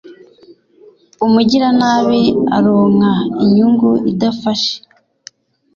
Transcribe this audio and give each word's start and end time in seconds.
umugiranabi 1.25 2.23
aronka 2.57 3.13
inyungu 3.43 3.89
idafashe 4.11 4.75